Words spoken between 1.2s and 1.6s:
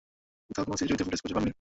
খুঁজে পাইনি।